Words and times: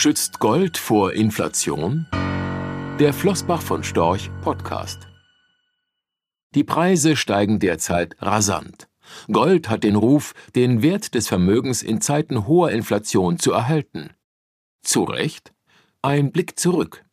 Schützt 0.00 0.38
Gold 0.38 0.78
vor 0.78 1.12
Inflation? 1.12 2.06
Der 2.98 3.12
Flossbach 3.12 3.60
von 3.60 3.84
Storch 3.84 4.30
Podcast. 4.40 5.08
Die 6.54 6.64
Preise 6.64 7.16
steigen 7.16 7.58
derzeit 7.58 8.16
rasant. 8.22 8.88
Gold 9.30 9.68
hat 9.68 9.84
den 9.84 9.96
Ruf, 9.96 10.32
den 10.56 10.80
Wert 10.80 11.14
des 11.14 11.28
Vermögens 11.28 11.82
in 11.82 12.00
Zeiten 12.00 12.46
hoher 12.46 12.70
Inflation 12.70 13.38
zu 13.38 13.52
erhalten. 13.52 14.08
Zu 14.82 15.04
Recht? 15.04 15.52
Ein 16.00 16.32
Blick 16.32 16.58
zurück. 16.58 17.04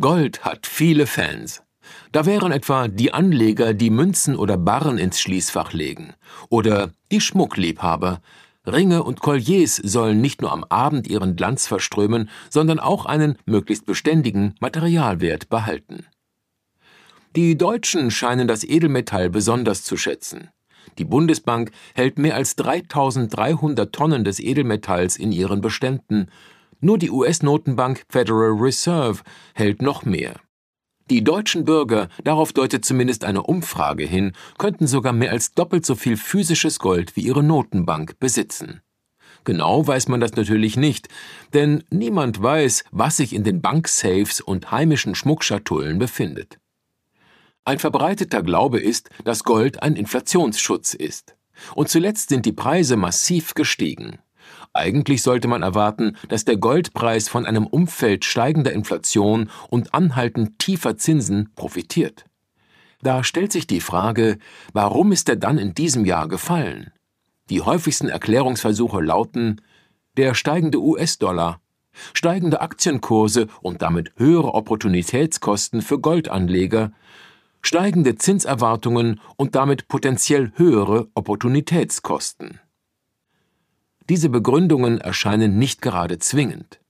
Gold 0.00 0.42
hat 0.42 0.66
viele 0.66 1.06
Fans. 1.06 1.62
Da 2.10 2.24
wären 2.24 2.52
etwa 2.52 2.88
die 2.88 3.12
Anleger, 3.12 3.74
die 3.74 3.90
Münzen 3.90 4.34
oder 4.34 4.56
Barren 4.56 4.96
ins 4.96 5.20
Schließfach 5.20 5.74
legen, 5.74 6.14
oder 6.48 6.94
die 7.12 7.20
Schmuckliebhaber, 7.20 8.22
Ringe 8.72 9.02
und 9.02 9.20
Colliers 9.20 9.76
sollen 9.76 10.20
nicht 10.20 10.42
nur 10.42 10.52
am 10.52 10.64
Abend 10.64 11.08
ihren 11.08 11.36
Glanz 11.36 11.66
verströmen, 11.66 12.28
sondern 12.48 12.78
auch 12.78 13.06
einen 13.06 13.36
möglichst 13.46 13.86
beständigen 13.86 14.54
Materialwert 14.60 15.48
behalten. 15.48 16.06
Die 17.36 17.56
Deutschen 17.56 18.10
scheinen 18.10 18.48
das 18.48 18.64
Edelmetall 18.64 19.30
besonders 19.30 19.84
zu 19.84 19.96
schätzen. 19.96 20.48
Die 20.98 21.04
Bundesbank 21.04 21.70
hält 21.94 22.18
mehr 22.18 22.34
als 22.34 22.56
3300 22.56 23.92
Tonnen 23.92 24.24
des 24.24 24.40
Edelmetalls 24.40 25.16
in 25.16 25.30
ihren 25.30 25.60
Beständen. 25.60 26.26
Nur 26.80 26.98
die 26.98 27.10
US-Notenbank 27.10 28.02
Federal 28.08 28.52
Reserve 28.52 29.22
hält 29.54 29.82
noch 29.82 30.04
mehr. 30.04 30.40
Die 31.10 31.24
deutschen 31.24 31.64
Bürger, 31.64 32.08
darauf 32.22 32.52
deutet 32.52 32.84
zumindest 32.84 33.24
eine 33.24 33.42
Umfrage 33.42 34.04
hin, 34.04 34.32
könnten 34.58 34.86
sogar 34.86 35.12
mehr 35.12 35.32
als 35.32 35.54
doppelt 35.54 35.84
so 35.84 35.96
viel 35.96 36.16
physisches 36.16 36.78
Gold 36.78 37.16
wie 37.16 37.22
ihre 37.22 37.42
Notenbank 37.42 38.20
besitzen. 38.20 38.80
Genau 39.42 39.84
weiß 39.84 40.06
man 40.06 40.20
das 40.20 40.36
natürlich 40.36 40.76
nicht, 40.76 41.08
denn 41.52 41.82
niemand 41.90 42.40
weiß, 42.40 42.84
was 42.92 43.16
sich 43.16 43.32
in 43.32 43.42
den 43.42 43.60
Banksafes 43.60 44.40
und 44.40 44.70
heimischen 44.70 45.16
Schmuckschatullen 45.16 45.98
befindet. 45.98 46.60
Ein 47.64 47.80
verbreiteter 47.80 48.44
Glaube 48.44 48.78
ist, 48.78 49.10
dass 49.24 49.42
Gold 49.42 49.82
ein 49.82 49.96
Inflationsschutz 49.96 50.94
ist. 50.94 51.34
Und 51.74 51.88
zuletzt 51.88 52.28
sind 52.28 52.46
die 52.46 52.52
Preise 52.52 52.96
massiv 52.96 53.54
gestiegen. 53.54 54.20
Eigentlich 54.72 55.22
sollte 55.22 55.48
man 55.48 55.62
erwarten, 55.62 56.16
dass 56.28 56.44
der 56.44 56.56
Goldpreis 56.56 57.28
von 57.28 57.44
einem 57.44 57.66
Umfeld 57.66 58.24
steigender 58.24 58.72
Inflation 58.72 59.50
und 59.68 59.94
anhaltend 59.94 60.58
tiefer 60.58 60.96
Zinsen 60.96 61.50
profitiert. 61.56 62.24
Da 63.02 63.24
stellt 63.24 63.50
sich 63.50 63.66
die 63.66 63.80
Frage, 63.80 64.38
warum 64.72 65.10
ist 65.10 65.28
er 65.28 65.36
dann 65.36 65.58
in 65.58 65.74
diesem 65.74 66.04
Jahr 66.04 66.28
gefallen? 66.28 66.92
Die 67.48 67.62
häufigsten 67.62 68.08
Erklärungsversuche 68.08 69.00
lauten 69.00 69.60
der 70.16 70.34
steigende 70.34 70.78
US-Dollar, 70.80 71.60
steigende 72.12 72.60
Aktienkurse 72.60 73.48
und 73.62 73.82
damit 73.82 74.12
höhere 74.16 74.54
Opportunitätskosten 74.54 75.82
für 75.82 75.98
Goldanleger, 75.98 76.92
steigende 77.62 78.16
Zinserwartungen 78.16 79.20
und 79.36 79.54
damit 79.54 79.88
potenziell 79.88 80.52
höhere 80.56 81.08
Opportunitätskosten. 81.14 82.60
Diese 84.10 84.28
Begründungen 84.28 85.00
erscheinen 85.00 85.56
nicht 85.56 85.82
gerade 85.82 86.18
zwingend. 86.18 86.80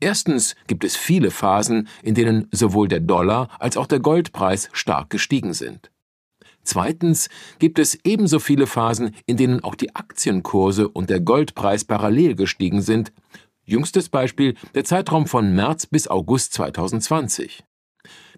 Erstens 0.00 0.56
gibt 0.66 0.82
es 0.82 0.96
viele 0.96 1.30
Phasen, 1.30 1.88
in 2.02 2.14
denen 2.14 2.48
sowohl 2.52 2.88
der 2.88 3.00
Dollar 3.00 3.50
als 3.58 3.76
auch 3.76 3.86
der 3.86 4.00
Goldpreis 4.00 4.70
stark 4.72 5.10
gestiegen 5.10 5.52
sind. 5.52 5.90
Zweitens 6.62 7.28
gibt 7.58 7.78
es 7.78 7.98
ebenso 8.02 8.38
viele 8.38 8.66
Phasen, 8.66 9.14
in 9.26 9.36
denen 9.36 9.62
auch 9.62 9.74
die 9.74 9.94
Aktienkurse 9.94 10.88
und 10.88 11.10
der 11.10 11.20
Goldpreis 11.20 11.84
parallel 11.84 12.34
gestiegen 12.34 12.80
sind. 12.80 13.12
Jüngstes 13.66 14.08
Beispiel 14.08 14.54
der 14.74 14.84
Zeitraum 14.84 15.26
von 15.26 15.54
März 15.54 15.84
bis 15.84 16.08
August 16.08 16.54
2020. 16.54 17.62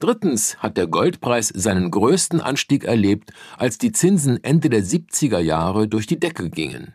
Drittens 0.01 0.57
hat 0.57 0.77
der 0.77 0.89
Goldpreis 0.89 1.47
seinen 1.47 1.93
größten 1.93 2.41
Anstieg 2.41 2.83
erlebt, 2.83 3.33
als 3.57 3.79
die 3.79 3.93
Zinsen 3.93 4.43
Ende 4.43 4.69
der 4.69 4.83
70er 4.83 5.39
Jahre 5.39 5.87
durch 5.87 6.09
die 6.09 6.19
Decke 6.19 6.51
gingen. 6.51 6.95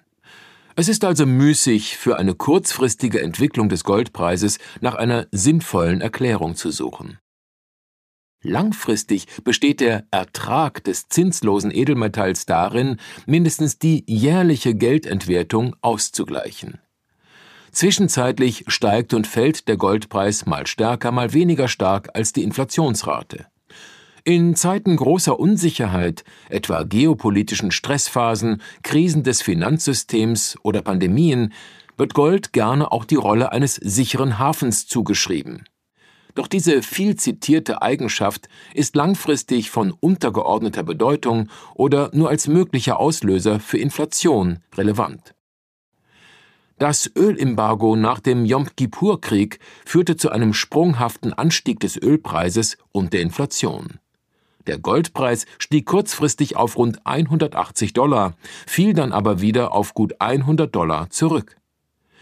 Es 0.80 0.90
ist 0.90 1.04
also 1.04 1.26
müßig, 1.26 1.98
für 1.98 2.20
eine 2.20 2.36
kurzfristige 2.36 3.20
Entwicklung 3.20 3.68
des 3.68 3.84
Goldpreises 3.84 4.60
nach 4.80 4.94
einer 4.94 5.26
sinnvollen 5.32 6.02
Erklärung 6.02 6.56
zu 6.56 6.70
suchen. 6.70 7.18
Langfristig 8.44 9.26
besteht 9.44 9.80
der 9.80 10.06
Ertrag 10.12 10.84
des 10.84 11.08
zinslosen 11.10 11.72
Edelmetalls 11.72 12.46
darin, 12.46 12.98
mindestens 13.26 13.80
die 13.80 14.04
jährliche 14.08 14.76
Geldentwertung 14.76 15.76
auszugleichen. 15.82 16.80
Zwischenzeitlich 17.72 18.66
steigt 18.68 19.16
und 19.16 19.26
fällt 19.26 19.68
der 19.68 19.78
Goldpreis 19.78 20.46
mal 20.46 20.68
stärker, 20.68 21.12
mal 21.12 21.34
weniger 21.34 21.70
stark 21.70 22.10
als 22.14 22.34
die 22.34 22.44
Inflationsrate. 22.44 23.48
In 24.28 24.58
Zeiten 24.58 24.98
großer 24.98 25.40
Unsicherheit, 25.40 26.26
etwa 26.50 26.84
geopolitischen 26.84 27.72
Stressphasen, 27.72 28.62
Krisen 28.84 29.24
des 29.24 29.42
Finanzsystems 29.42 30.58
oder 30.64 30.82
Pandemien, 30.82 31.54
wird 31.96 32.14
Gold 32.14 32.52
gerne 32.52 32.92
auch 32.92 33.06
die 33.06 33.16
Rolle 33.16 33.54
eines 33.54 33.76
sicheren 33.76 34.38
Hafens 34.38 34.86
zugeschrieben. 34.86 35.64
Doch 36.36 36.48
diese 36.48 36.82
viel 36.82 37.16
zitierte 37.16 37.82
Eigenschaft 37.82 38.50
ist 38.74 38.98
langfristig 38.98 39.72
von 39.72 39.94
untergeordneter 39.94 40.84
Bedeutung 40.84 41.48
oder 41.74 42.12
nur 42.14 42.28
als 42.28 42.50
möglicher 42.50 43.00
Auslöser 43.00 43.62
für 43.62 43.78
Inflation 43.78 44.60
relevant. 44.76 45.36
Das 46.80 47.10
Ölembargo 47.16 47.96
nach 47.96 48.20
dem 48.20 48.44
Yom 48.44 48.68
Kippur-Krieg 48.76 49.60
führte 49.86 50.18
zu 50.18 50.32
einem 50.32 50.54
sprunghaften 50.54 51.32
Anstieg 51.32 51.80
des 51.80 51.96
Ölpreises 51.96 52.78
und 52.92 53.14
der 53.14 53.22
Inflation. 53.22 54.00
Der 54.68 54.78
Goldpreis 54.78 55.46
stieg 55.58 55.86
kurzfristig 55.86 56.58
auf 56.58 56.78
rund 56.78 57.06
180 57.06 57.94
Dollar, 57.94 58.36
fiel 58.68 58.94
dann 58.94 59.14
aber 59.14 59.42
wieder 59.42 59.74
auf 59.74 59.94
gut 59.94 60.20
100 60.20 60.76
Dollar 60.76 61.10
zurück. 61.10 61.56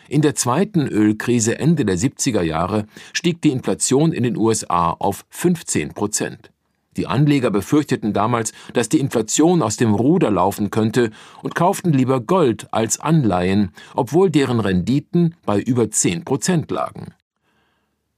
In 0.07 0.21
der 0.21 0.35
zweiten 0.35 0.87
Ölkrise 0.87 1.57
Ende 1.57 1.83
der 1.83 1.97
70er 1.97 2.43
Jahre 2.43 2.85
stieg 3.13 3.41
die 3.41 3.49
Inflation 3.49 4.13
in 4.13 4.21
den 4.21 4.37
USA 4.37 4.91
auf 4.91 5.25
15 5.29 5.93
Prozent. 5.93 6.51
Die 6.97 7.07
Anleger 7.07 7.49
befürchteten 7.49 8.13
damals, 8.13 8.53
dass 8.73 8.87
die 8.87 8.99
Inflation 8.99 9.61
aus 9.61 9.75
dem 9.77 9.95
Ruder 9.95 10.31
laufen 10.31 10.69
könnte 10.69 11.09
und 11.41 11.55
kauften 11.55 11.91
lieber 11.91 12.21
Gold 12.21 12.71
als 12.71 12.99
Anleihen, 12.99 13.71
obwohl 13.95 14.29
deren 14.29 14.59
Renditen 14.59 15.35
bei 15.45 15.59
über 15.59 15.89
10 15.89 16.23
Prozent 16.23 16.71
lagen. 16.71 17.13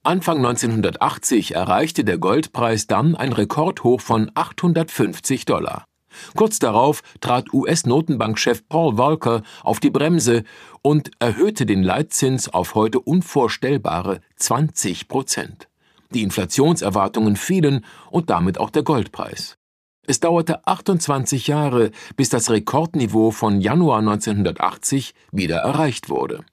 Anfang 0.07 0.37
1980 0.37 1.53
erreichte 1.53 2.05
der 2.05 2.17
Goldpreis 2.17 2.87
dann 2.87 3.17
ein 3.17 3.33
Rekordhoch 3.33 3.99
von 3.99 4.31
850 4.35 5.43
Dollar. 5.43 5.83
Kurz 6.33 6.59
darauf 6.59 7.03
trat 7.19 7.51
US-Notenbankchef 7.51 8.69
Paul 8.69 8.95
Volcker 8.95 9.43
auf 9.65 9.81
die 9.81 9.89
Bremse 9.89 10.45
und 10.81 11.11
erhöhte 11.19 11.65
den 11.65 11.83
Leitzins 11.83 12.47
auf 12.47 12.73
heute 12.73 13.01
unvorstellbare 13.01 14.21
20 14.37 15.09
Prozent. 15.09 15.67
Die 16.13 16.23
Inflationserwartungen 16.23 17.35
fielen 17.35 17.83
und 18.09 18.29
damit 18.29 18.61
auch 18.61 18.69
der 18.69 18.83
Goldpreis. 18.83 19.57
Es 20.07 20.21
dauerte 20.21 20.65
28 20.65 21.47
Jahre, 21.47 21.91
bis 22.15 22.29
das 22.29 22.49
Rekordniveau 22.49 23.31
von 23.31 23.59
Januar 23.59 23.99
1980 23.99 25.13
wieder 25.33 25.57
erreicht 25.57 26.07
wurde. 26.07 26.45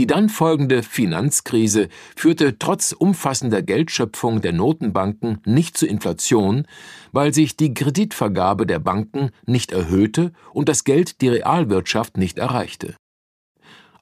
Die 0.00 0.06
dann 0.06 0.30
folgende 0.30 0.82
Finanzkrise 0.82 1.90
führte 2.16 2.58
trotz 2.58 2.92
umfassender 2.92 3.60
Geldschöpfung 3.60 4.40
der 4.40 4.54
Notenbanken 4.54 5.42
nicht 5.44 5.76
zu 5.76 5.86
Inflation, 5.86 6.66
weil 7.12 7.34
sich 7.34 7.54
die 7.54 7.74
Kreditvergabe 7.74 8.64
der 8.64 8.78
Banken 8.78 9.28
nicht 9.44 9.72
erhöhte 9.72 10.32
und 10.54 10.70
das 10.70 10.84
Geld 10.84 11.20
die 11.20 11.28
Realwirtschaft 11.28 12.16
nicht 12.16 12.38
erreichte. 12.38 12.94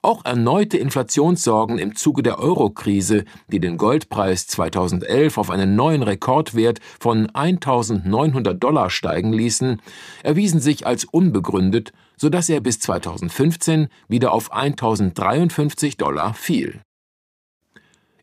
Auch 0.01 0.25
erneute 0.25 0.79
Inflationssorgen 0.79 1.79
im 1.79 1.97
Zuge 1.97 2.23
der 2.23 2.39
Eurokrise, 2.39 3.25
die 3.51 3.59
den 3.59 3.77
Goldpreis 3.77 4.47
2011 4.47 5.37
auf 5.37 5.51
einen 5.51 5.75
neuen 5.75 6.05
Rekordwert 6.05 6.79
von 7.01 7.29
1900 7.31 8.63
Dollar 8.63 8.91
steigen 8.91 9.33
ließen, 9.33 9.83
erwiesen 10.23 10.61
sich 10.61 10.87
als 10.87 11.05
unbegründet 11.05 11.93
sodass 12.19 12.49
er 12.49 12.61
bis 12.61 12.81
2015 12.81 13.89
wieder 14.09 14.33
auf 14.33 14.53
1053 14.53 15.97
Dollar 15.97 16.35
fiel. 16.35 16.81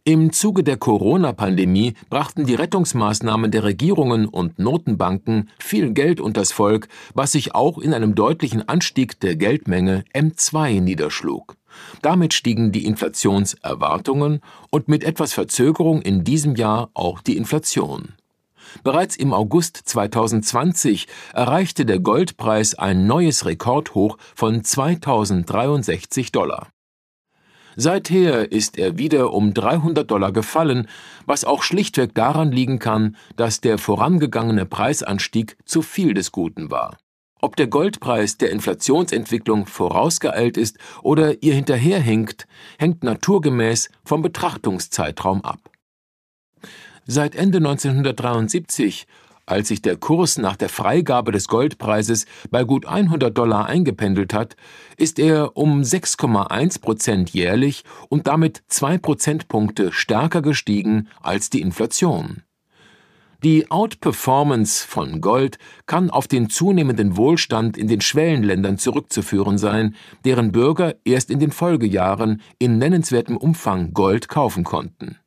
Im 0.07 0.31
Zuge 0.31 0.63
der 0.63 0.77
Corona-Pandemie 0.77 1.95
brachten 2.11 2.45
die 2.45 2.53
Rettungsmaßnahmen 2.53 3.49
der 3.49 3.63
Regierungen 3.63 4.27
und 4.27 4.59
Notenbanken 4.59 5.49
viel 5.57 5.93
Geld 5.93 6.21
unters 6.21 6.51
Volk, 6.51 6.89
was 7.15 7.31
sich 7.31 7.55
auch 7.55 7.79
in 7.79 7.91
einem 7.91 8.13
deutlichen 8.13 8.69
Anstieg 8.69 9.19
der 9.19 9.35
Geldmenge 9.35 10.05
M2 10.13 10.79
niederschlug. 10.79 11.55
Damit 12.03 12.35
stiegen 12.35 12.71
die 12.71 12.85
Inflationserwartungen 12.85 14.41
und 14.69 14.87
mit 14.87 15.03
etwas 15.03 15.33
Verzögerung 15.33 16.03
in 16.03 16.23
diesem 16.23 16.55
Jahr 16.55 16.91
auch 16.93 17.19
die 17.19 17.35
Inflation. 17.35 18.13
Bereits 18.83 19.15
im 19.15 19.33
August 19.33 19.77
2020 19.85 21.07
erreichte 21.33 21.85
der 21.85 21.99
Goldpreis 21.99 22.75
ein 22.75 23.07
neues 23.07 23.45
Rekordhoch 23.45 24.17
von 24.35 24.63
2063 24.63 26.31
Dollar. 26.31 26.69
Seither 27.77 28.51
ist 28.51 28.77
er 28.77 28.97
wieder 28.97 29.33
um 29.33 29.53
300 29.53 30.09
Dollar 30.09 30.31
gefallen, 30.31 30.87
was 31.25 31.43
auch 31.43 31.61
schlichtweg 31.61 32.15
daran 32.15 32.51
liegen 32.51 32.79
kann, 32.79 33.17
dass 33.35 33.59
der 33.59 33.77
vorangegangene 33.77 34.65
Preisanstieg 34.65 35.57
zu 35.65 35.81
viel 35.81 36.13
des 36.13 36.31
Guten 36.31 36.71
war. 36.71 36.97
Ob 37.41 37.57
der 37.57 37.67
Goldpreis 37.67 38.37
der 38.37 38.51
Inflationsentwicklung 38.51 39.65
vorausgeeilt 39.65 40.57
ist 40.57 40.77
oder 41.03 41.43
ihr 41.43 41.53
hinterherhinkt, 41.53 42.47
hängt 42.79 43.03
naturgemäß 43.03 43.89
vom 44.05 44.21
Betrachtungszeitraum 44.21 45.41
ab. 45.41 45.59
Seit 47.05 47.35
Ende 47.35 47.57
1973 47.59 49.07
als 49.45 49.67
sich 49.67 49.81
der 49.81 49.95
Kurs 49.95 50.39
nach 50.39 50.55
der 50.55 50.69
Freigabe 50.69 51.31
des 51.31 51.47
Goldpreises 51.47 52.25
bei 52.49 52.63
gut 52.63 52.87
100 52.87 53.37
Dollar 53.37 53.67
eingependelt 53.67 54.33
hat, 54.33 54.55
ist 54.97 55.19
er 55.19 55.55
um 55.55 55.81
6,1 55.81 56.81
Prozent 56.81 57.29
jährlich 57.29 57.83
und 58.09 58.25
damit 58.25 58.63
zwei 58.67 58.97
Prozentpunkte 58.97 59.91
stärker 59.91 60.41
gestiegen 60.41 61.09
als 61.21 61.51
die 61.51 61.61
Inflation. 61.61 62.41
Die 63.43 63.69
Outperformance 63.69 64.87
von 64.87 65.21
Gold 65.21 65.59
kann 65.85 66.09
auf 66.09 66.27
den 66.27 66.49
zunehmenden 66.49 67.15
Wohlstand 67.15 67.77
in 67.77 67.87
den 67.87 68.01
Schwellenländern 68.01 68.79
zurückzuführen 68.79 69.59
sein, 69.59 69.93
deren 70.23 70.51
Bürger 70.51 70.95
erst 71.03 71.29
in 71.29 71.39
den 71.39 71.51
Folgejahren 71.51 72.41
in 72.57 72.79
nennenswertem 72.79 73.37
Umfang 73.37 73.93
Gold 73.93 74.29
kaufen 74.29 74.63
konnten. 74.63 75.19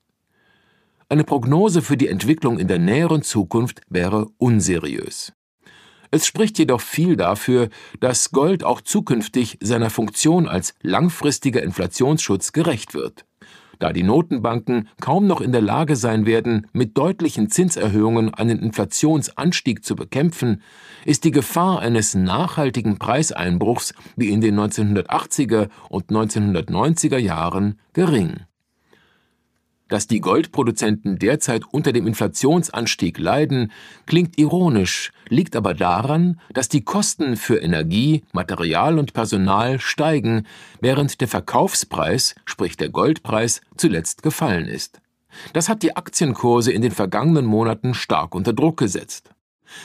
Eine 1.11 1.25
Prognose 1.25 1.81
für 1.81 1.97
die 1.97 2.09
Entwicklung 2.09 2.59
in 2.59 2.69
der 2.69 2.79
näheren 2.79 3.23
Zukunft 3.23 3.81
wäre 3.89 4.27
unseriös. 4.37 5.33
Es 6.11 6.27
spricht 6.27 6.59
jedoch 6.59 6.83
viel 6.83 7.17
dafür, 7.17 7.71
dass 8.01 8.31
Gold 8.31 8.63
auch 8.63 8.83
zukünftig 8.83 9.57
seiner 9.63 9.89
Funktion 9.89 10.47
als 10.47 10.75
langfristiger 10.83 11.63
Inflationsschutz 11.63 12.53
gerecht 12.53 12.93
wird. 12.93 13.25
Da 13.79 13.95
die 13.95 14.03
Notenbanken 14.03 14.89
kaum 15.01 15.27
noch 15.27 15.41
in 15.41 15.53
der 15.53 15.63
Lage 15.63 15.97
sein 15.97 16.27
werden, 16.27 16.67
mit 16.73 16.99
deutlichen 16.99 17.49
Zinserhöhungen 17.49 18.35
einen 18.35 18.59
Inflationsanstieg 18.59 19.87
zu 19.87 19.97
bekämpfen, 19.97 20.63
ist 21.07 21.25
die 21.25 21.31
Gefahr 21.31 21.79
eines 21.81 22.15
nachhaltigen 22.15 22.99
Preiseinbruchs 22.99 23.95
wie 24.17 24.29
in 24.29 24.43
den 24.43 24.61
1980er 24.61 25.71
und 25.89 26.11
1990er 26.11 27.19
Jahren 27.19 27.81
gering. 27.95 28.41
Dass 29.89 30.07
die 30.07 30.21
Goldproduzenten 30.21 31.19
derzeit 31.19 31.63
unter 31.71 31.93
dem 31.93 32.07
Inflationsanstieg 32.07 33.19
leiden, 33.19 33.73
klingt 34.07 34.39
ironisch, 34.39 35.13
liegt 35.29 35.57
aber 35.57 35.73
daran, 35.73 36.41
dass 36.53 36.69
die 36.69 36.85
Kosten 36.85 37.37
für 37.37 37.57
Energie, 37.57 38.23
Material 38.33 38.99
und 38.99 39.15
Personal 39.15 39.81
steigen, 39.81 40.47
während 40.81 41.21
der 41.21 41.29
Verkaufspreis, 41.29 42.35
sprich 42.45 42.77
der 42.77 42.91
Goldpreis, 42.91 43.63
zuletzt 43.77 44.23
gefallen 44.23 44.67
ist. 44.67 45.01
Das 45.53 45.69
hat 45.69 45.83
die 45.83 45.97
Aktienkurse 45.97 46.73
in 46.73 46.83
den 46.83 46.93
vergangenen 46.93 47.47
Monaten 47.47 47.95
stark 47.95 48.35
unter 48.35 48.53
Druck 48.53 48.77
gesetzt. 48.77 49.31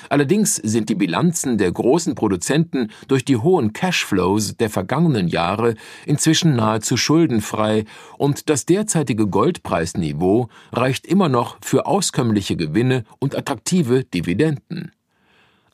Allerdings 0.09 0.55
sind 0.55 0.89
die 0.89 0.95
Bilanzen 0.95 1.57
der 1.57 1.71
großen 1.71 2.15
Produzenten 2.15 2.91
durch 3.07 3.25
die 3.25 3.37
hohen 3.37 3.73
Cashflows 3.73 4.57
der 4.57 4.69
vergangenen 4.69 5.27
Jahre 5.27 5.75
inzwischen 6.05 6.55
nahezu 6.55 6.97
schuldenfrei 6.97 7.85
und 8.17 8.49
das 8.49 8.65
derzeitige 8.65 9.27
Goldpreisniveau 9.27 10.49
reicht 10.71 11.05
immer 11.05 11.29
noch 11.29 11.57
für 11.61 11.85
auskömmliche 11.85 12.55
Gewinne 12.55 13.03
und 13.19 13.35
attraktive 13.35 14.03
Dividenden. 14.03 14.91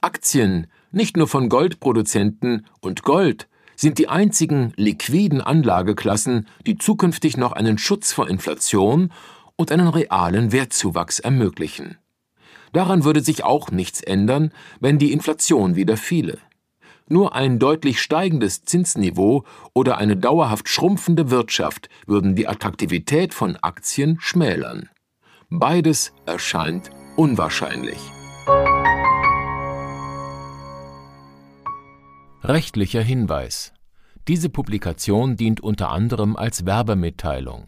Aktien, 0.01 0.67
nicht 0.91 1.17
nur 1.17 1.27
von 1.27 1.50
Goldproduzenten 1.50 2.65
und 2.79 3.03
Gold, 3.03 3.47
sind 3.75 3.97
die 3.97 4.09
einzigen 4.09 4.73
liquiden 4.75 5.39
Anlageklassen, 5.39 6.47
die 6.67 6.77
zukünftig 6.77 7.38
noch 7.38 7.53
einen 7.53 7.77
Schutz 7.77 8.11
vor 8.11 8.29
Inflation 8.29 9.11
und 9.56 9.71
einen 9.71 9.88
realen 9.88 10.51
Wertzuwachs 10.51 11.19
ermöglichen. 11.19 11.97
Daran 12.71 13.04
würde 13.04 13.21
sich 13.21 13.44
auch 13.44 13.71
nichts 13.71 14.01
ändern, 14.01 14.51
wenn 14.80 14.98
die 14.98 15.12
Inflation 15.12 15.75
wieder 15.75 15.98
fiele. 15.98 16.38
Nur 17.07 17.33
ein 17.33 17.57
deutlich 17.57 18.01
steigendes 18.01 18.63
Zinsniveau 18.63 19.44
oder 19.74 19.98
eine 19.98 20.16
dauerhaft 20.16 20.69
schrumpfende 20.69 21.31
Wirtschaft 21.31 21.89
würden 22.06 22.36
die 22.36 22.48
Attraktivität 22.48 23.33
von 23.33 23.57
Aktien 23.57 24.18
schmälern. 24.19 24.89
Beides 25.50 26.13
erscheint 26.27 26.92
unwahrscheinlich. 27.16 27.98
Rechtlicher 32.44 33.01
Hinweis. 33.01 33.74
Diese 34.27 34.50
Publikation 34.50 35.36
dient 35.36 35.62
unter 35.62 35.89
anderem 35.89 36.36
als 36.36 36.68
Werbemitteilung. 36.68 37.68